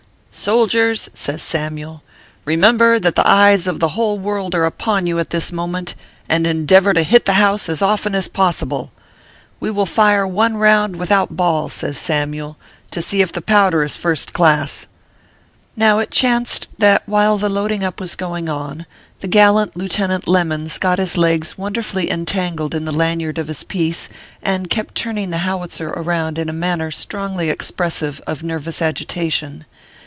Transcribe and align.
"Soldiers/ 0.51 1.09
says 1.13 1.41
Samyule," 1.41 1.99
remember 2.45 3.01
that 3.01 3.17
the 3.17 3.27
eyes 3.27 3.67
of 3.67 3.81
the 3.81 3.89
whole 3.89 4.17
world 4.17 4.55
are 4.55 4.63
upon 4.63 5.05
you 5.05 5.19
at 5.19 5.31
this 5.31 5.51
moment, 5.51 5.93
and 6.29 6.47
endeavor 6.47 6.93
to 6.93 7.03
hit 7.03 7.25
the 7.25 7.33
house 7.33 7.67
as 7.67 7.81
often 7.81 8.15
as 8.15 8.29
possible. 8.29 8.93
We 9.59 9.69
will 9.71 9.85
fire 9.85 10.25
one 10.25 10.55
round 10.55 10.95
without 10.95 11.35
ball/ 11.35 11.67
says 11.67 11.97
Samyule," 11.97 12.55
to 12.91 13.01
see 13.01 13.21
if 13.21 13.33
the 13.33 13.41
powder 13.41 13.83
is 13.83 13.97
first 13.97 14.31
class." 14.31 14.85
Now 15.75 15.99
it 15.99 16.11
chanced 16.11 16.69
that 16.77 17.03
while 17.05 17.37
the 17.37 17.49
loading 17.49 17.83
up 17.83 17.99
was 17.99 18.15
going 18.15 18.47
on, 18.47 18.85
the 19.19 19.27
gallant 19.27 19.75
Lieutenant 19.75 20.29
Lemons 20.29 20.77
got 20.77 20.97
his 20.97 21.17
legs 21.17 21.57
wonderfully 21.57 22.09
entangled 22.09 22.73
in 22.73 22.85
the 22.85 22.93
lanyard 22.93 23.37
of 23.37 23.49
his 23.49 23.65
piece, 23.65 24.07
and 24.41 24.69
kept 24.69 24.95
turning 24.95 25.29
the 25.31 25.39
howitzer 25.39 25.89
around 25.89 26.39
in 26.39 26.47
a 26.47 26.53
manner 26.53 26.89
strongly 26.89 27.49
expressive 27.49 28.21
of 28.25 28.43
nervous 28.43 28.81
agitation. 28.81 29.65